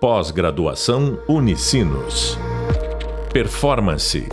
[0.00, 2.38] Pós-graduação Unicinos.
[3.32, 4.28] Performance.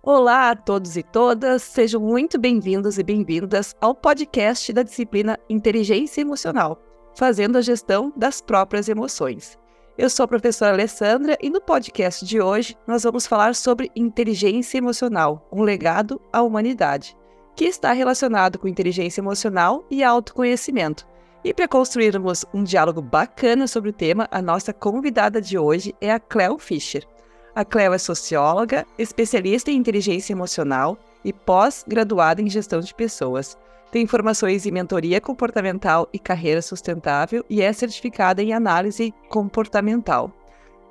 [0.00, 6.20] Olá a todos e todas, sejam muito bem-vindos e bem-vindas ao podcast da disciplina Inteligência
[6.20, 6.80] Emocional,
[7.16, 9.58] fazendo a gestão das próprias emoções.
[9.98, 14.78] Eu sou a professora Alessandra e no podcast de hoje nós vamos falar sobre inteligência
[14.78, 17.16] emocional, um legado à humanidade
[17.54, 21.06] que está relacionado com inteligência emocional e autoconhecimento.
[21.44, 26.10] E para construirmos um diálogo bacana sobre o tema, a nossa convidada de hoje é
[26.10, 27.06] a Cleo Fischer.
[27.54, 33.56] A Cleo é socióloga, especialista em inteligência emocional e pós-graduada em gestão de pessoas.
[33.92, 40.32] Tem formações em mentoria comportamental e carreira sustentável e é certificada em análise comportamental.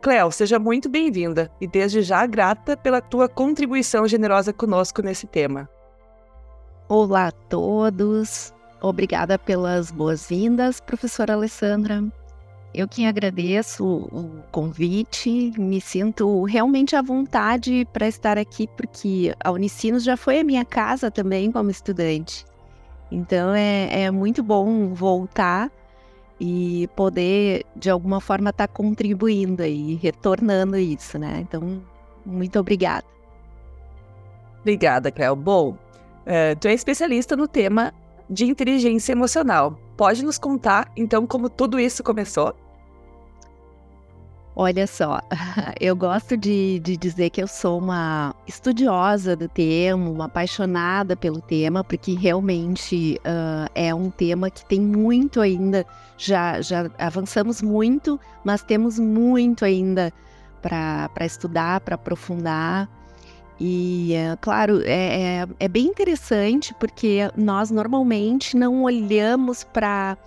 [0.02, 5.67] Cleo, seja muito bem-vinda e desde já grata pela tua contribuição generosa conosco nesse tema.
[6.90, 8.54] Olá a todos.
[8.82, 12.03] Obrigada pelas boas-vindas, professora Alessandra.
[12.73, 19.52] Eu que agradeço o convite, me sinto realmente à vontade para estar aqui, porque a
[19.52, 22.45] Unicinos já foi a minha casa também como estudante.
[23.09, 25.72] Então é, é muito bom voltar
[26.38, 31.40] e poder, de alguma forma, estar tá contribuindo e retornando isso, né?
[31.40, 31.81] Então,
[32.25, 33.06] muito obrigada.
[34.59, 35.36] Obrigada, Cléo.
[35.36, 35.78] Bom,
[36.23, 37.93] Uh, tu é especialista no tema
[38.29, 39.77] de inteligência emocional.
[39.97, 42.55] Pode nos contar, então, como tudo isso começou?
[44.55, 45.19] Olha só,
[45.81, 51.41] eu gosto de, de, dizer que eu sou uma estudiosa do tema, uma apaixonada pelo
[51.41, 55.83] tema, porque realmente uh, é um tema que tem muito ainda,
[56.17, 60.13] já, já avançamos muito, mas temos muito ainda
[60.61, 62.88] para estudar, para aprofundar.
[63.66, 70.17] E, é, claro, é, é, é, bem interessante porque nós normalmente não olhamos para.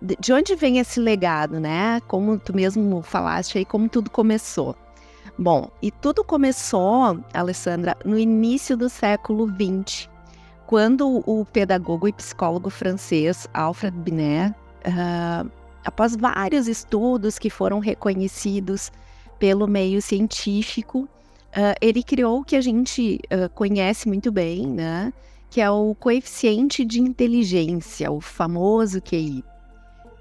[0.00, 2.00] De onde vem esse legado, né?
[2.08, 4.74] Como tu mesmo falaste aí, como tudo começou.
[5.38, 10.08] Bom, e tudo começou, Alessandra, no início do século XX,
[10.66, 14.54] quando o pedagogo e psicólogo francês Alfred Binet,
[14.86, 15.50] uh,
[15.84, 18.90] após vários estudos que foram reconhecidos
[19.38, 21.06] pelo meio científico,
[21.56, 25.10] Uh, ele criou o que a gente uh, conhece muito bem, né?
[25.48, 29.42] Que é o coeficiente de inteligência, o famoso QI,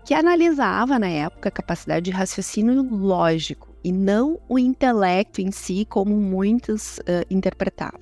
[0.05, 5.83] que analisava na época a capacidade de raciocínio lógico e não o intelecto em si,
[5.83, 7.99] como muitos uh, interpretavam.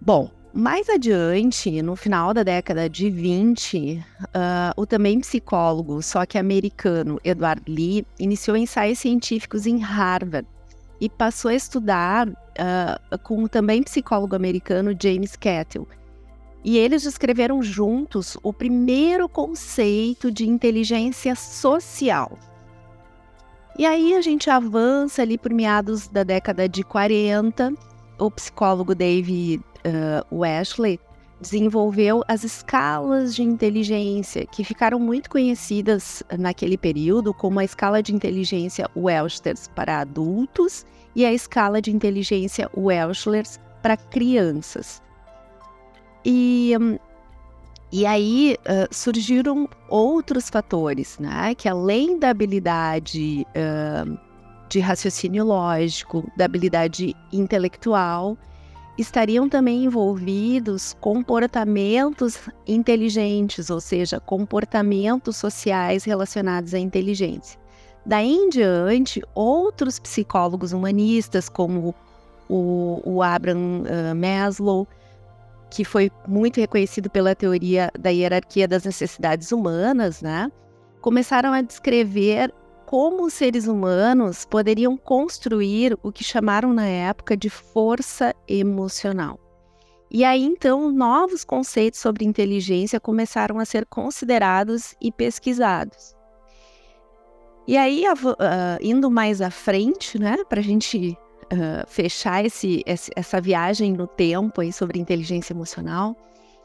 [0.00, 4.04] Bom, mais adiante, no final da década de 20,
[4.76, 10.48] o também psicólogo, só que americano, Edward Lee, iniciou ensaios científicos em Harvard
[11.00, 15.86] e passou a estudar uh, com também psicólogo americano James Cattell.
[16.64, 22.38] E eles descreveram juntos o primeiro conceito de inteligência social.
[23.78, 27.72] E aí a gente avança ali por meados da década de 40.
[28.18, 30.98] O psicólogo David uh, Wesley
[31.40, 38.14] desenvolveu as escalas de inteligência, que ficaram muito conhecidas naquele período como a escala de
[38.14, 40.84] inteligência Welchers para adultos
[41.14, 45.00] e a escala de inteligência Welchers para crianças.
[46.24, 46.72] E,
[47.92, 51.54] e aí uh, surgiram outros fatores, né?
[51.54, 54.18] Que além da habilidade uh,
[54.68, 58.36] de raciocínio lógico, da habilidade intelectual,
[58.98, 67.58] estariam também envolvidos comportamentos inteligentes, ou seja, comportamentos sociais relacionados à inteligência.
[68.04, 71.94] Daí em diante, outros psicólogos humanistas, como
[72.48, 74.88] o, o Abraham uh, Maslow,
[75.70, 80.50] que foi muito reconhecido pela teoria da hierarquia das necessidades humanas, né?
[81.00, 82.52] começaram a descrever
[82.88, 89.38] como os seres humanos poderiam construir o que chamaram na época de força emocional.
[90.10, 96.16] E aí então novos conceitos sobre inteligência começaram a ser considerados e pesquisados.
[97.66, 98.34] E aí, uh,
[98.80, 101.14] indo mais à frente, né, para a gente
[101.52, 106.16] uh, fechar esse, essa viagem no tempo aí sobre inteligência emocional,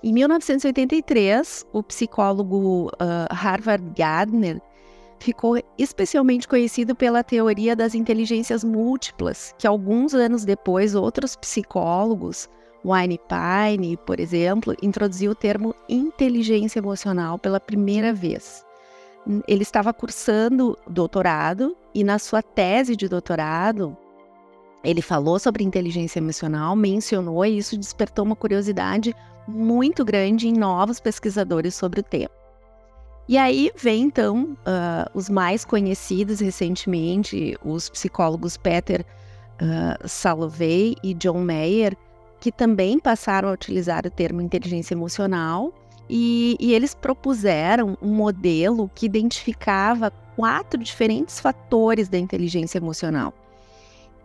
[0.02, 4.62] em 1983, o psicólogo uh, Harvard Gardner
[5.24, 12.50] ficou especialmente conhecido pela teoria das inteligências múltiplas, que alguns anos depois outros psicólogos,
[12.84, 18.66] Wayne Pine, por exemplo, introduziu o termo inteligência emocional pela primeira vez.
[19.48, 23.96] Ele estava cursando doutorado e na sua tese de doutorado
[24.84, 29.16] ele falou sobre inteligência emocional, mencionou e isso despertou uma curiosidade
[29.48, 32.43] muito grande em novos pesquisadores sobre o tema.
[33.28, 39.06] E aí vem então uh, os mais conhecidos recentemente, os psicólogos Peter
[39.62, 41.96] uh, Salovey e John Mayer,
[42.40, 45.74] que também passaram a utilizar o termo inteligência emocional
[46.10, 53.34] e, e, eles propuseram um modelo que identificava quatro diferentes fatores da inteligência emocional.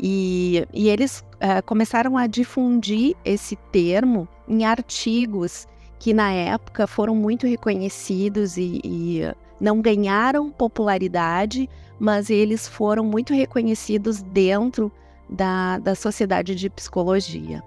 [0.01, 5.67] E, e eles uh, começaram a difundir esse termo em artigos
[5.99, 11.69] que na época foram muito reconhecidos e, e não ganharam popularidade,
[11.99, 14.93] mas eles foram muito reconhecidos dentro
[15.29, 17.63] da, da sociedade de psicologia,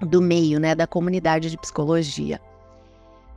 [0.00, 2.40] do meio, né, da comunidade de psicologia.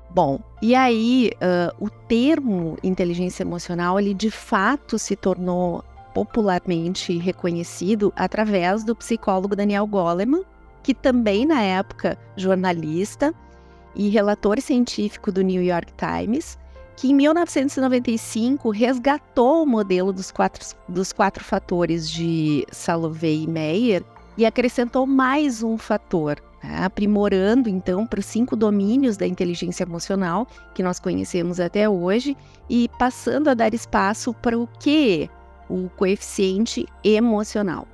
[0.10, 5.84] Bom, e aí uh, o termo inteligência emocional, ele de fato se tornou
[6.14, 10.44] popularmente reconhecido através do psicólogo Daniel Goleman,
[10.84, 13.34] que também na época jornalista
[13.96, 16.58] e relator científico do New York Times,
[16.96, 24.04] que em 1995 resgatou o modelo dos quatro, dos quatro fatores de Salovey e Meyer
[24.38, 26.84] e acrescentou mais um fator, né?
[26.84, 32.38] aprimorando então para os cinco domínios da inteligência emocional que nós conhecemos até hoje
[32.70, 35.30] e passando a dar espaço para o que?
[35.70, 37.88] O coeficiente emocional.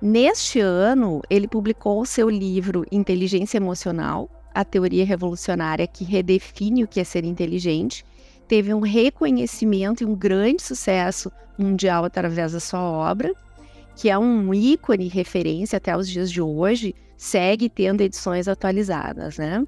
[0.00, 6.88] Neste ano, ele publicou o seu livro Inteligência Emocional, a teoria revolucionária que redefine o
[6.88, 8.04] que é ser inteligente,
[8.46, 13.32] teve um reconhecimento e um grande sucesso mundial através da sua obra,
[13.96, 19.64] que é um ícone referência até os dias de hoje, segue tendo edições atualizadas, né?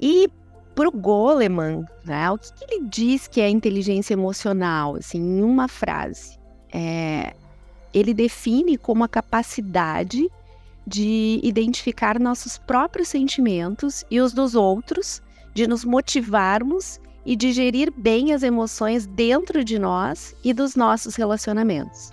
[0.00, 0.28] E
[0.74, 5.42] para o Goleman, né, o que, que, ele diz que é inteligência emocional, assim, em
[5.42, 6.38] uma frase?
[6.72, 7.34] É,
[7.92, 10.28] ele define como a capacidade
[10.86, 15.22] de identificar nossos próprios sentimentos e os dos outros,
[15.54, 21.16] de nos motivarmos e de gerir bem as emoções dentro de nós e dos nossos
[21.16, 22.10] relacionamentos.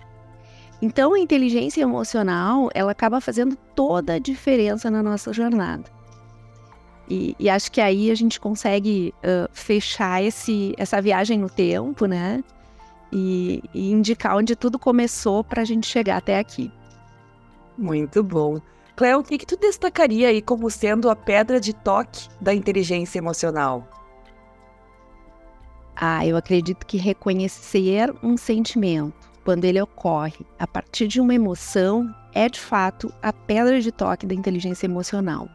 [0.82, 5.86] Então, a inteligência emocional, ela acaba fazendo toda a diferença na nossa jornada.
[7.10, 12.06] E, e acho que aí a gente consegue uh, fechar esse, essa viagem no tempo,
[12.06, 12.44] né?
[13.12, 16.72] E, e indicar onde tudo começou para a gente chegar até aqui.
[17.78, 18.60] Muito bom.
[18.96, 23.20] Cléo, o que, que tu destacaria aí como sendo a pedra de toque da inteligência
[23.20, 23.88] emocional?
[25.96, 32.14] Ah, eu acredito que reconhecer um sentimento quando ele ocorre a partir de uma emoção
[32.34, 35.48] é de fato a pedra de toque da inteligência emocional.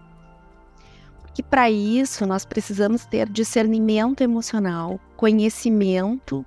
[1.20, 6.44] Porque para isso nós precisamos ter discernimento emocional, conhecimento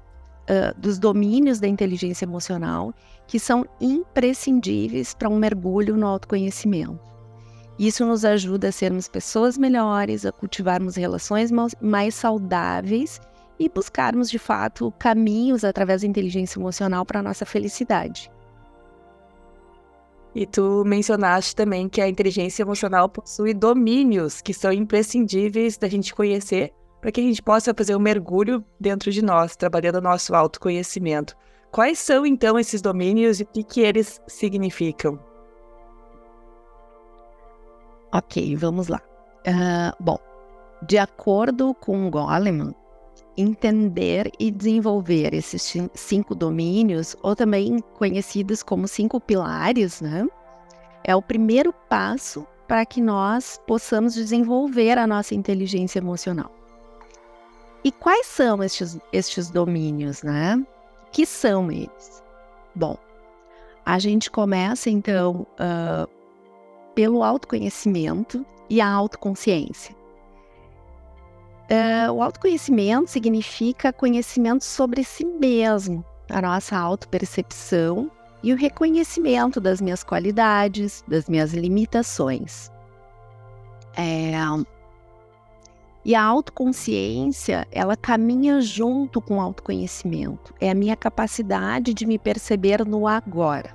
[0.78, 2.94] dos domínios da inteligência emocional
[3.28, 7.00] que são imprescindíveis para um mergulho no autoconhecimento.
[7.78, 11.52] Isso nos ajuda a sermos pessoas melhores, a cultivarmos relações
[11.82, 13.20] mais saudáveis
[13.60, 18.32] e buscarmos de fato caminhos através da inteligência emocional para a nossa felicidade.
[20.34, 26.14] E tu mencionaste também que a inteligência emocional possui domínios que são imprescindíveis da gente
[26.14, 26.74] conhecer
[27.06, 31.38] para que a gente possa fazer um mergulho dentro de nós, trabalhando o nosso autoconhecimento.
[31.72, 35.20] Quais são então esses domínios e o que, eles significam?
[38.12, 39.00] Ok, vamos lá.
[39.48, 40.18] Uh, bom,
[40.88, 42.74] de acordo com Goleman,
[43.38, 50.26] entender e desenvolver esses cinco domínios, ou também conhecidos como cinco pilares, né,
[51.04, 56.65] é o primeiro passo para que nós possamos desenvolver a nossa inteligência emocional.
[57.86, 60.60] E quais são estes, estes domínios, né?
[61.12, 62.24] que são eles?
[62.74, 62.98] Bom,
[63.86, 66.10] a gente começa então uh,
[66.96, 69.96] pelo autoconhecimento e a autoconsciência.
[71.70, 78.10] Uh, o autoconhecimento significa conhecimento sobre si mesmo, a nossa autopercepção
[78.42, 82.72] e o reconhecimento das minhas qualidades, das minhas limitações.
[83.96, 84.34] É,
[86.06, 90.54] e a autoconsciência, ela caminha junto com o autoconhecimento.
[90.62, 93.74] É a minha capacidade de me perceber no agora.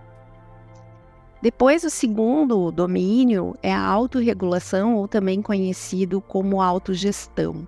[1.42, 7.66] Depois, o segundo domínio é a autorregulação, ou também conhecido como autogestão,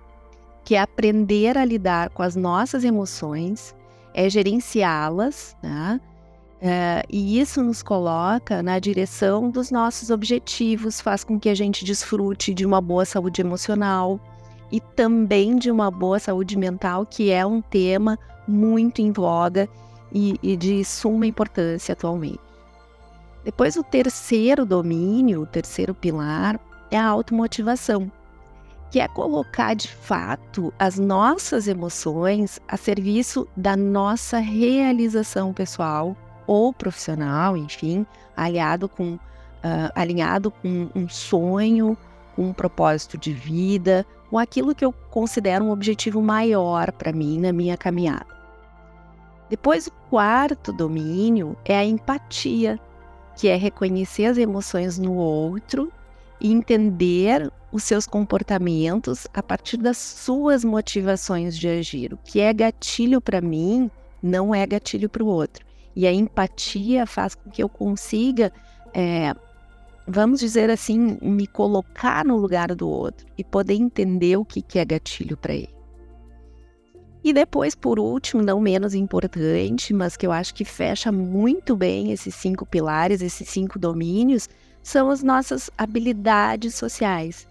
[0.63, 3.75] que é aprender a lidar com as nossas emoções,
[4.13, 5.99] é gerenciá-las, né?
[6.61, 11.83] É, e isso nos coloca na direção dos nossos objetivos, faz com que a gente
[11.83, 14.17] desfrute de uma boa saúde emocional,
[14.71, 18.17] e também de uma boa saúde mental, que é um tema
[18.47, 19.69] muito em voga
[20.11, 22.39] e, e de suma importância atualmente.
[23.43, 28.11] Depois, o terceiro domínio, o terceiro pilar, é a automotivação,
[28.89, 36.15] que é colocar de fato as nossas emoções a serviço da nossa realização pessoal
[36.45, 38.05] ou profissional, enfim,
[38.37, 39.19] aliado com, uh,
[39.95, 41.97] alinhado com um sonho,
[42.35, 47.39] com um propósito de vida, com aquilo que eu considero um objetivo maior para mim
[47.39, 48.33] na minha caminhada.
[49.49, 52.79] Depois, o quarto domínio é a empatia,
[53.35, 55.91] que é reconhecer as emoções no outro
[56.39, 62.13] e entender os seus comportamentos a partir das suas motivações de agir.
[62.13, 63.89] O que é gatilho para mim
[64.21, 65.65] não é gatilho para o outro.
[65.95, 68.51] E a empatia faz com que eu consiga,
[68.93, 69.33] é,
[70.07, 74.79] vamos dizer assim, me colocar no lugar do outro e poder entender o que, que
[74.79, 75.73] é gatilho para ele.
[77.23, 82.11] E depois, por último, não menos importante, mas que eu acho que fecha muito bem
[82.11, 84.49] esses cinco pilares, esses cinco domínios,
[84.81, 87.47] são as nossas habilidades sociais,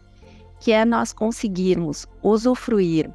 [0.61, 3.11] que é nós conseguirmos usufruir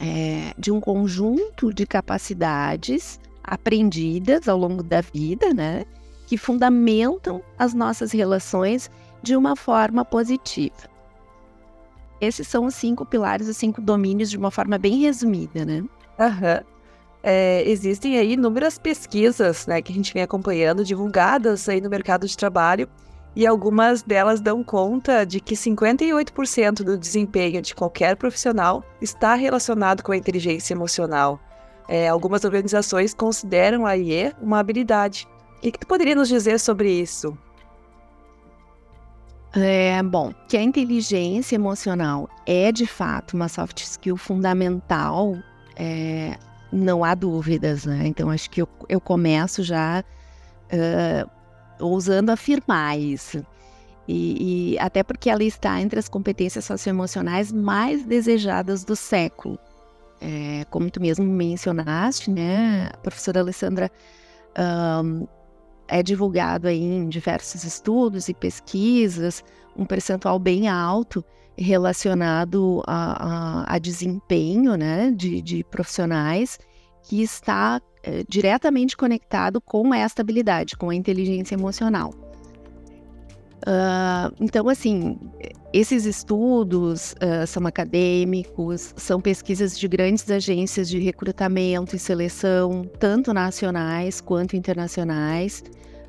[0.00, 5.84] é, de um conjunto de capacidades aprendidas ao longo da vida, né,
[6.28, 8.90] que fundamentam as nossas relações
[9.22, 10.90] de uma forma positiva.
[12.20, 15.82] Esses são os cinco pilares, os cinco domínios, de uma forma bem resumida, né?
[16.20, 16.60] Aham.
[17.22, 22.26] É, existem aí inúmeras pesquisas né, que a gente vem acompanhando, divulgadas aí no mercado
[22.26, 22.86] de trabalho,
[23.34, 30.02] e algumas delas dão conta de que 58% do desempenho de qualquer profissional está relacionado
[30.02, 31.40] com a inteligência emocional.
[31.88, 35.26] É, algumas organizações consideram a IE uma habilidade.
[35.58, 37.36] O que, que tu poderia nos dizer sobre isso?
[39.52, 45.36] É, bom, que a inteligência emocional é de fato uma soft skill fundamental
[45.74, 46.38] é,
[46.70, 48.06] não há dúvidas, né?
[48.06, 50.04] Então acho que eu, eu começo já
[50.72, 51.30] uh,
[51.80, 53.44] ousando afirmar isso.
[54.06, 59.58] E, e, até porque ela está entre as competências socioemocionais mais desejadas do século.
[60.20, 63.90] É, como tu mesmo mencionaste, né, a professora Alessandra,
[65.04, 65.26] um,
[65.88, 69.42] é divulgado aí em diversos estudos e pesquisas
[69.76, 71.24] um percentual bem alto
[71.56, 76.58] relacionado a, a, a desempenho né, de, de, profissionais
[77.02, 82.12] que está é, diretamente conectado com esta habilidade, com a inteligência emocional.
[83.66, 85.18] Uh, então, assim,
[85.72, 93.32] esses estudos uh, são acadêmicos, são pesquisas de grandes agências de recrutamento e seleção, tanto
[93.32, 95.62] nacionais quanto internacionais.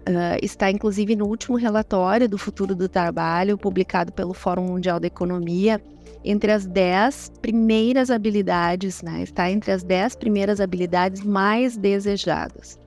[0.08, 5.08] Uh, está inclusive no último relatório do futuro do trabalho, publicado pelo Fórum Mundial da
[5.08, 5.82] Economia,
[6.24, 9.24] entre as 10 primeiras habilidades, né?
[9.24, 12.77] Está entre as 10 primeiras habilidades mais desejadas.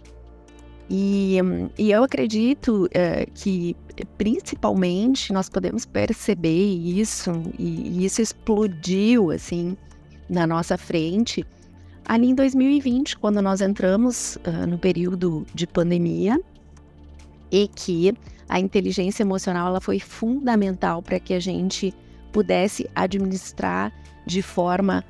[0.95, 1.39] E,
[1.79, 3.75] e eu acredito uh, que,
[4.19, 9.75] principalmente, nós podemos perceber isso, e, e isso explodiu, assim,
[10.29, 11.47] na nossa frente,
[12.05, 16.39] ali em 2020, quando nós entramos uh, no período de pandemia,
[17.51, 18.13] e que
[18.47, 21.95] a inteligência emocional ela foi fundamental para que a gente
[22.31, 23.91] pudesse administrar
[24.27, 25.03] de forma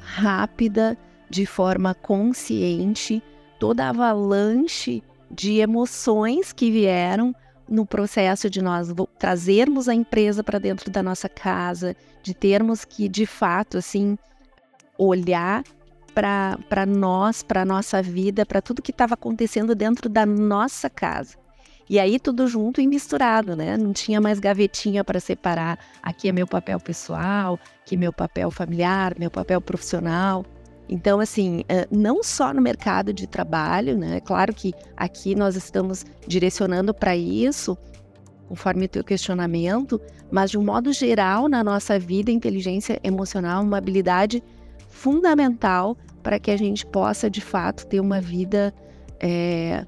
[0.00, 0.98] rápida,
[1.30, 3.22] de forma consciente,
[3.60, 7.34] toda a avalanche de emoções que vieram
[7.68, 13.08] no processo de nós trazermos a empresa para dentro da nossa casa, de termos que,
[13.08, 14.16] de fato, assim,
[14.96, 15.62] olhar
[16.14, 21.36] para nós, para a nossa vida, para tudo que estava acontecendo dentro da nossa casa.
[21.88, 23.76] E aí tudo junto e misturado, né?
[23.76, 25.78] Não tinha mais gavetinha para separar.
[26.02, 30.44] Aqui é meu papel pessoal, aqui é meu papel familiar, meu papel profissional.
[30.88, 34.20] Então, assim, eh, não só no mercado de trabalho, né?
[34.20, 37.76] Claro que aqui nós estamos direcionando para isso,
[38.48, 43.64] conforme o teu questionamento, mas de um modo geral, na nossa vida, inteligência emocional é
[43.64, 44.42] uma habilidade
[44.88, 48.74] fundamental para que a gente possa, de fato, ter uma vida
[49.20, 49.84] é,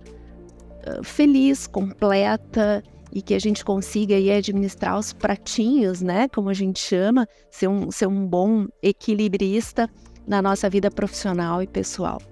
[1.03, 6.79] feliz, completa e que a gente consiga aí administrar os pratinhos, né, como a gente
[6.79, 9.91] chama, ser um, ser um bom equilibrista
[10.31, 12.23] na nossa vida profissional e pessoal.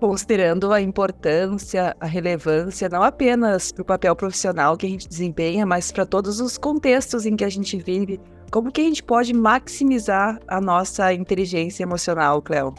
[0.00, 5.66] Considerando a importância, a relevância, não apenas para o papel profissional que a gente desempenha,
[5.66, 8.18] mas para todos os contextos em que a gente vive,
[8.50, 12.74] como que a gente pode maximizar a nossa inteligência emocional, Cleo?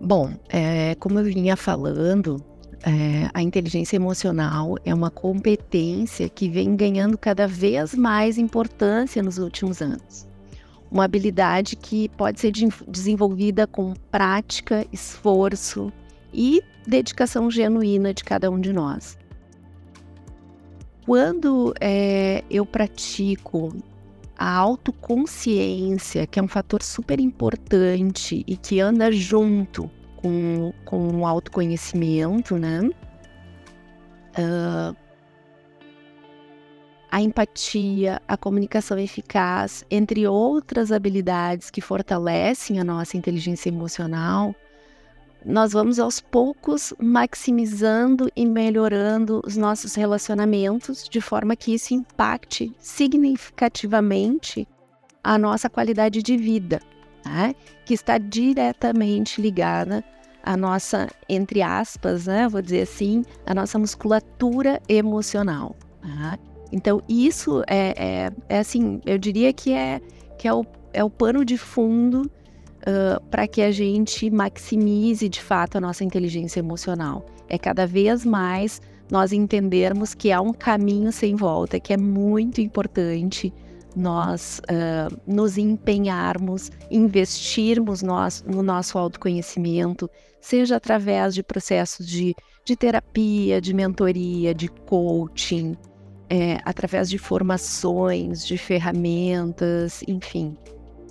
[0.00, 2.44] Bom, é, como eu vinha falando,
[2.86, 9.38] é, a inteligência emocional é uma competência que vem ganhando cada vez mais importância nos
[9.38, 10.28] últimos anos.
[10.90, 15.90] Uma habilidade que pode ser de, desenvolvida com prática, esforço
[16.32, 19.16] e dedicação genuína de cada um de nós.
[21.06, 23.74] quando é, eu pratico
[24.36, 29.90] a autoconsciência, que é um fator super importante e que anda junto
[30.24, 32.80] com, com o autoconhecimento, né?
[34.38, 34.96] Uh,
[37.10, 44.54] a empatia, a comunicação eficaz, entre outras habilidades que fortalecem a nossa inteligência emocional,
[45.44, 52.74] nós vamos aos poucos maximizando e melhorando os nossos relacionamentos de forma que isso impacte
[52.78, 54.66] significativamente
[55.22, 56.80] a nossa qualidade de vida,
[57.24, 57.54] né?
[57.84, 60.04] que está diretamente ligada
[60.42, 62.48] à nossa, entre aspas, né?
[62.48, 65.74] vou dizer assim, a nossa musculatura emocional.
[66.00, 66.38] Tá?
[66.72, 70.00] Então, isso é, é, é, assim, eu diria que é,
[70.38, 75.40] que é, o, é o pano de fundo uh, para que a gente maximize de
[75.40, 77.24] fato a nossa inteligência emocional.
[77.48, 82.60] É cada vez mais nós entendermos que há um caminho sem volta, que é muito
[82.60, 83.52] importante
[83.94, 90.10] nós uh, nos empenharmos, investirmos nós, no nosso autoconhecimento,
[90.40, 92.34] seja através de processos de,
[92.64, 95.76] de terapia, de mentoria, de coaching,
[96.28, 100.56] é, através de formações, de ferramentas, enfim.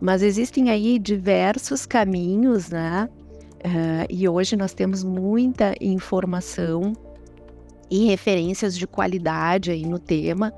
[0.02, 3.08] Mas existem aí diversos caminhos, né?
[3.66, 6.94] Uh, e hoje nós temos muita informação
[7.90, 10.54] e referências de qualidade aí no tema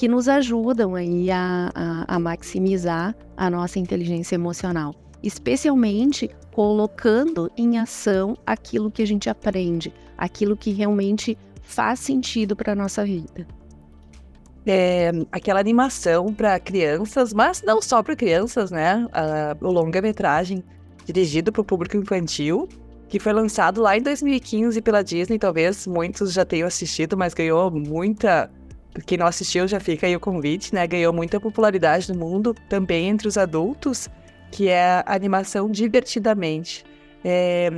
[0.00, 7.78] que nos ajudam aí a, a, a maximizar a nossa inteligência emocional, especialmente colocando em
[7.78, 13.46] ação aquilo que a gente aprende, aquilo que realmente faz sentido para a nossa vida
[14.66, 19.06] é, aquela animação para crianças, mas não só para crianças, né?
[19.60, 20.64] o longa-metragem
[21.04, 22.66] dirigido para o público infantil,
[23.06, 25.38] que foi lançado lá em 2015 pela Disney.
[25.38, 28.50] Talvez muitos já tenham assistido, mas ganhou muita.
[29.06, 30.86] Quem não assistiu já fica aí o convite, né?
[30.86, 34.08] Ganhou muita popularidade no mundo, também entre os adultos,
[34.50, 36.84] que é a animação Divertidamente.
[37.24, 37.70] É,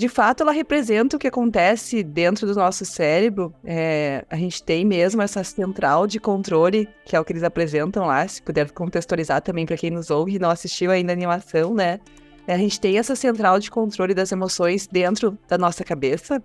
[0.00, 3.52] de fato, ela representa o que acontece dentro do nosso cérebro.
[3.62, 8.06] É, a gente tem mesmo essa central de controle, que é o que eles apresentam
[8.06, 11.74] lá, se puder contextualizar também para quem nos ouve e não assistiu ainda a animação,
[11.74, 12.00] né?
[12.46, 16.42] É, a gente tem essa central de controle das emoções dentro da nossa cabeça.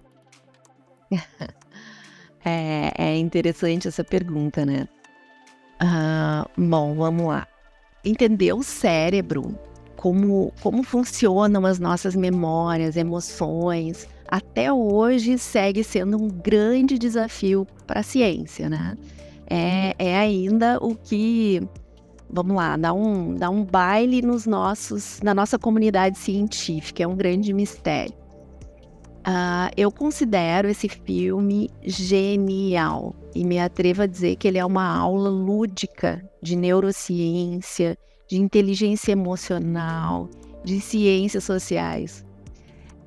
[2.45, 4.87] é, é interessante essa pergunta, né?
[5.81, 7.47] Uh, bom, vamos lá.
[8.03, 9.57] Entender o cérebro
[9.95, 18.01] como, como funcionam as nossas memórias, emoções, até hoje segue sendo um grande desafio para
[18.01, 18.95] a ciência, né?
[19.47, 21.61] É, é ainda o que,
[22.29, 27.15] vamos lá, dá um, dá um baile nos nossos, na nossa comunidade científica, é um
[27.15, 28.24] grande mistério.
[29.25, 34.85] Uh, eu considero esse filme genial e me atrevo a dizer que ele é uma
[34.85, 37.97] aula lúdica de neurociência,
[38.29, 40.29] de inteligência emocional,
[40.63, 42.23] de ciências sociais.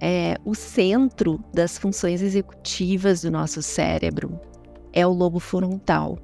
[0.00, 4.40] É, o centro das funções executivas do nosso cérebro
[4.92, 6.18] é o lobo frontal,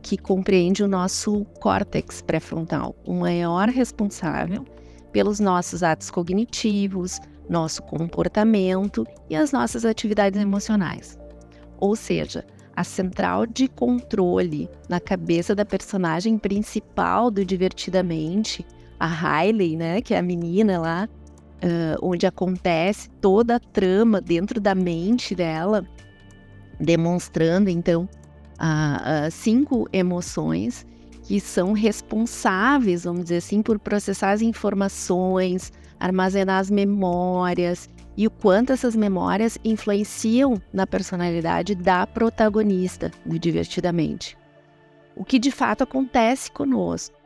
[0.00, 4.64] que compreende o nosso córtex pré-frontal, o maior responsável
[5.12, 7.18] pelos nossos atos cognitivos,
[7.48, 11.18] nosso comportamento e as nossas atividades emocionais.
[11.78, 12.44] Ou seja,
[12.76, 18.66] a central de controle na cabeça da personagem principal do Divertidamente,
[18.98, 24.60] a Riley, né, que é a menina lá, uh, onde acontece toda a trama dentro
[24.60, 25.84] da mente dela,
[26.80, 28.08] demonstrando então
[28.60, 30.86] uh, uh, cinco emoções
[31.22, 35.72] que são responsáveis, vamos dizer assim, por processar as informações,
[36.04, 44.36] armazenar as memórias e o quanto essas memórias influenciam na personalidade da protagonista do Divertidamente.
[45.16, 47.16] O que de fato acontece conosco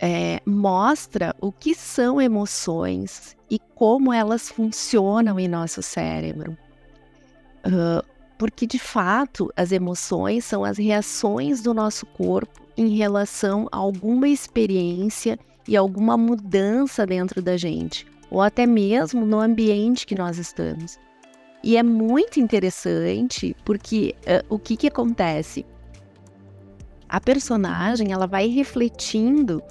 [0.00, 6.56] é, mostra o que são emoções e como elas funcionam em nosso cérebro.
[7.66, 8.02] Uh,
[8.38, 14.26] porque de fato as emoções são as reações do nosso corpo em relação a alguma
[14.26, 15.38] experiência
[15.70, 20.98] e alguma mudança dentro da gente, ou até mesmo no ambiente que nós estamos.
[21.62, 25.64] E é muito interessante porque uh, o que, que acontece?
[27.08, 29.62] A personagem ela vai refletindo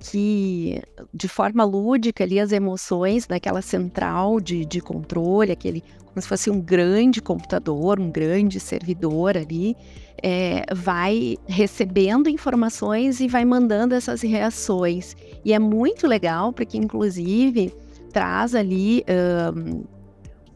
[0.00, 6.28] que, de forma lúdica, ali as emoções daquela central de, de controle, aquele como se
[6.28, 9.76] fosse um grande computador, um grande servidor ali,
[10.20, 15.14] é, vai recebendo informações e vai mandando essas reações.
[15.44, 17.72] E é muito legal porque, inclusive,
[18.12, 19.04] traz ali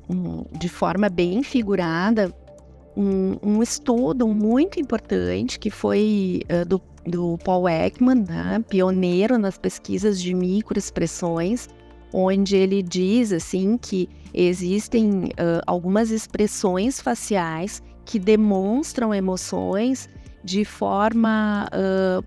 [0.08, 2.34] um, de forma bem figurada
[2.96, 9.58] um, um estudo muito importante que foi uh, do, do Paul Ekman, né, pioneiro nas
[9.58, 11.68] pesquisas de microexpressões,
[12.12, 20.08] onde ele diz assim que existem uh, algumas expressões faciais que demonstram emoções
[20.44, 22.24] de forma uh,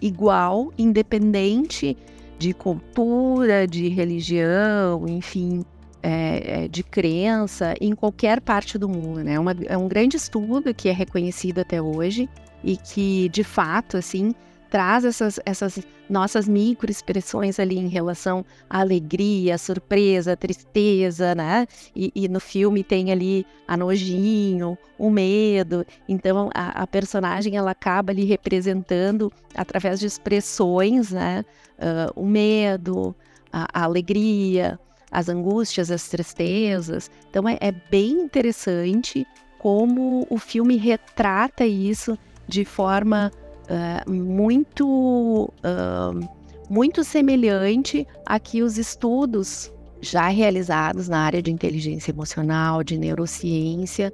[0.00, 1.96] igual, independente
[2.38, 5.64] de cultura, de religião, enfim,
[6.02, 9.22] é, de crença em qualquer parte do mundo.
[9.22, 9.38] Né?
[9.38, 12.28] Uma, é um grande estudo que é reconhecido até hoje
[12.62, 14.32] e que, de fato, assim,
[14.72, 21.66] traz essas, essas nossas microexpressões ali em relação à alegria, à surpresa, à tristeza, né?
[21.94, 25.84] E, e, no filme tem ali a nojinho, o medo.
[26.08, 31.44] Então a, a, personagem ela acaba ali representando através de expressões, né?
[31.78, 33.14] Uh, o medo,
[33.52, 34.80] a, a, alegria,
[35.12, 37.10] as angústias, as tristezas.
[37.28, 39.26] Então é, é bem interessante
[39.58, 43.30] como o filme retrata isso de forma
[43.68, 46.28] uh, muito, uh,
[46.68, 54.12] muito semelhante a que os estudos já realizados na área de inteligência emocional, de neurociência,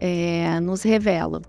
[0.00, 1.42] é, nos revelam.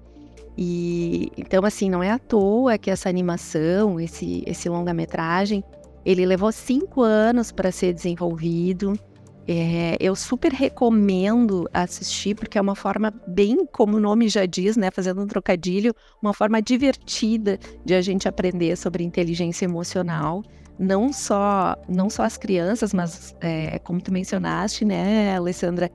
[0.56, 5.64] E então assim não é à toa que essa animação, esse esse longa-metragem,
[6.10, 9.00] ele levou cinco anos para ser desenvolvido.
[9.48, 14.76] É, eu super recomendo assistir, porque é uma forma bem, como o nome já diz,
[14.76, 20.42] né, fazendo um trocadilho, uma forma divertida de a gente aprender sobre inteligência emocional.
[20.80, 25.92] Não só, não só as crianças, mas é, como tu mencionaste, né, Alessandra,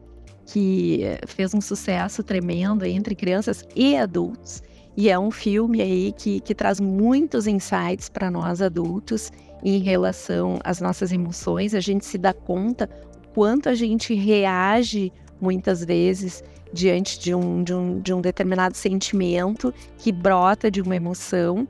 [0.46, 4.62] que fez um sucesso tremendo entre crianças e adultos.
[4.96, 9.32] E é um filme aí que, que traz muitos insights para nós adultos
[9.64, 11.74] em relação às nossas emoções.
[11.74, 12.88] A gente se dá conta
[13.34, 19.72] quanto a gente reage muitas vezes diante de um, de um, de um determinado sentimento
[19.96, 21.66] que brota de uma emoção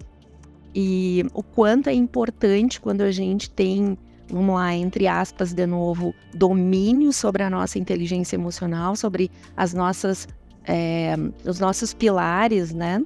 [0.74, 3.96] e o quanto é importante quando a gente tem,
[4.28, 10.26] vamos lá, entre aspas, de novo, domínio sobre a nossa inteligência emocional, sobre as nossas,
[10.66, 11.14] é,
[11.46, 13.00] os nossos pilares, né,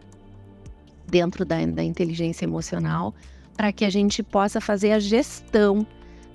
[1.06, 3.14] dentro da, da inteligência emocional,
[3.58, 5.84] para que a gente possa fazer a gestão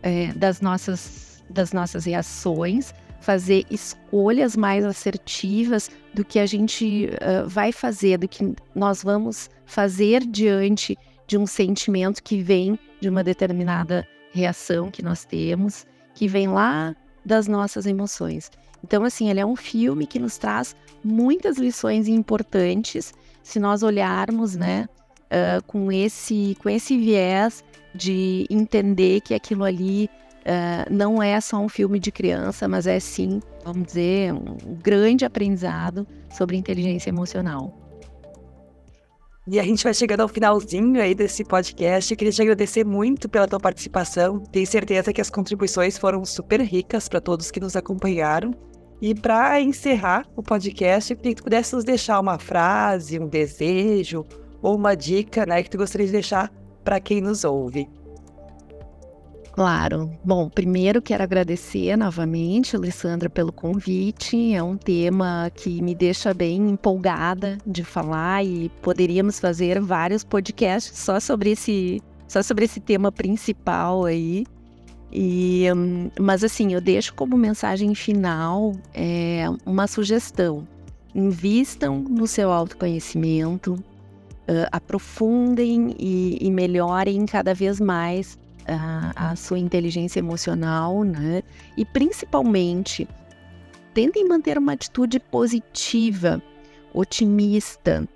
[0.04, 7.48] é, das nossas das nossas reações, fazer escolhas mais assertivas do que a gente uh,
[7.48, 13.24] vai fazer, do que nós vamos fazer diante de um sentimento que vem de uma
[13.24, 18.50] determinada reação que nós temos, que vem lá das nossas emoções.
[18.84, 24.56] Então, assim, ele é um filme que nos traz muitas lições importantes se nós olharmos,
[24.56, 24.88] né,
[25.34, 27.64] uh, com esse com esse viés
[27.96, 30.10] de entender que aquilo ali
[30.44, 35.24] Uh, não é só um filme de criança, mas é sim, vamos dizer, um grande
[35.24, 37.74] aprendizado sobre inteligência emocional.
[39.48, 42.12] E a gente vai chegando ao finalzinho aí desse podcast.
[42.12, 44.40] Eu queria te agradecer muito pela tua participação.
[44.40, 48.54] Tenho certeza que as contribuições foram super ricas para todos que nos acompanharam.
[49.02, 53.28] E para encerrar o podcast, eu queria que tu pudesse nos deixar uma frase, um
[53.28, 54.26] desejo
[54.64, 56.52] ou uma dica né, que tu gostaria de deixar
[56.84, 57.88] para quem nos ouve.
[59.52, 60.10] Claro.
[60.26, 64.56] Bom, primeiro quero agradecer novamente, Alessandra, pelo convite.
[64.56, 70.98] É um tema que me deixa bem empolgada de falar e poderíamos fazer vários podcasts
[70.98, 74.44] só sobre esse, só sobre esse tema principal aí.
[75.12, 80.68] E, hum, mas assim, eu deixo como mensagem final é, uma sugestão.
[81.14, 83.78] Invistam no seu autoconhecimento,
[84.48, 91.44] uh, aprofundem e, e melhorem cada vez mais a, a sua inteligência emocional, né?
[91.78, 93.08] E principalmente,
[93.94, 96.42] tentem manter uma atitude positiva,
[96.94, 98.08] otimista.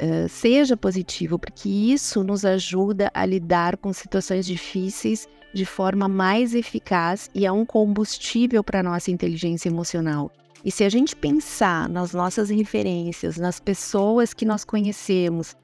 [0.00, 6.54] Uh, seja positivo, porque isso nos ajuda a lidar com situações difíceis de forma mais
[6.54, 10.30] eficaz e é um combustível para a nossa inteligência emocional.
[10.64, 15.56] E se a gente pensar nas nossas referências, nas pessoas que nós conhecemos,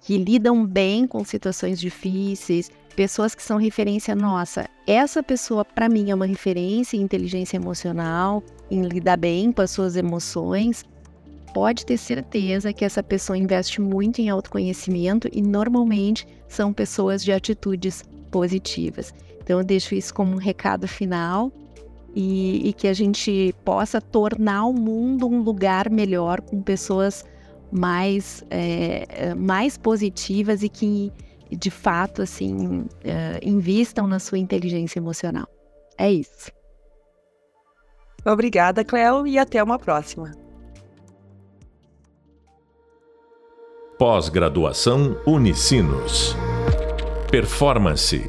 [0.00, 4.68] que lidam bem com situações difíceis, pessoas que são referência nossa.
[4.86, 9.70] Essa pessoa, para mim, é uma referência em inteligência emocional, em lidar bem com as
[9.70, 10.84] suas emoções.
[11.52, 17.32] Pode ter certeza que essa pessoa investe muito em autoconhecimento e normalmente são pessoas de
[17.32, 19.12] atitudes positivas.
[19.42, 21.52] Então, eu deixo isso como um recado final
[22.14, 27.24] e, e que a gente possa tornar o mundo um lugar melhor com pessoas
[27.70, 31.12] mais, é, mais positivas e que
[31.50, 32.88] de fato assim uh,
[33.42, 35.48] invistam na sua inteligência emocional.
[35.98, 36.50] É isso.
[38.24, 40.32] Obrigada, Cleo, e até uma próxima.
[43.98, 46.34] Pós-graduação Unicinos.
[47.30, 48.26] Performance